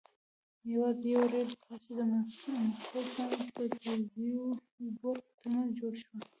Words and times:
یوازې 0.71 1.07
یوه 1.15 1.27
رېل 1.33 1.51
کرښه 1.63 1.91
د 1.97 1.99
مسکو 2.11 2.99
سن 3.13 3.29
پټزربورګ 3.55 5.17
ترمنځ 5.39 5.69
جوړه 5.77 5.97
شوه. 6.01 6.19